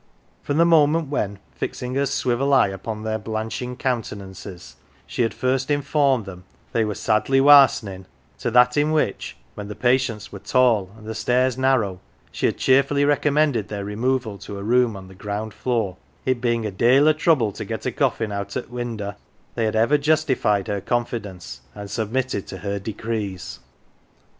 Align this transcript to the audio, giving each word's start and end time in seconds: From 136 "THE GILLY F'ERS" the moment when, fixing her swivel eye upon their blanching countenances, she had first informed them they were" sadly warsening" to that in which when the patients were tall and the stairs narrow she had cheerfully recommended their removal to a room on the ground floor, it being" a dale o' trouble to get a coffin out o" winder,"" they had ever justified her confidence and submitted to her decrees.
From 0.41 0.57
136 0.57 1.09
"THE 1.09 1.09
GILLY 1.09 1.09
F'ERS" 1.11 1.11
the 1.11 1.29
moment 1.29 1.37
when, 1.37 1.39
fixing 1.55 1.93
her 1.93 2.05
swivel 2.07 2.53
eye 2.55 2.67
upon 2.69 3.03
their 3.03 3.19
blanching 3.19 3.77
countenances, 3.77 4.75
she 5.05 5.21
had 5.21 5.31
first 5.31 5.69
informed 5.69 6.25
them 6.25 6.43
they 6.71 6.83
were" 6.83 6.95
sadly 7.05 7.39
warsening" 7.39 8.07
to 8.39 8.49
that 8.49 8.77
in 8.77 8.93
which 8.93 9.37
when 9.53 9.67
the 9.67 9.75
patients 9.75 10.31
were 10.31 10.39
tall 10.39 10.89
and 10.97 11.05
the 11.05 11.13
stairs 11.13 11.55
narrow 11.55 11.99
she 12.31 12.47
had 12.47 12.57
cheerfully 12.57 13.05
recommended 13.05 13.67
their 13.67 13.85
removal 13.85 14.39
to 14.39 14.57
a 14.57 14.63
room 14.63 14.95
on 14.97 15.07
the 15.07 15.13
ground 15.13 15.53
floor, 15.53 15.97
it 16.25 16.41
being" 16.41 16.65
a 16.65 16.71
dale 16.71 17.07
o' 17.07 17.13
trouble 17.13 17.51
to 17.51 17.63
get 17.63 17.85
a 17.85 17.91
coffin 17.91 18.31
out 18.31 18.57
o" 18.57 18.63
winder,"" 18.69 19.17
they 19.53 19.65
had 19.65 19.75
ever 19.75 19.99
justified 19.99 20.67
her 20.67 20.81
confidence 20.81 21.61
and 21.75 21.91
submitted 21.91 22.47
to 22.47 22.57
her 22.57 22.79
decrees. 22.79 23.59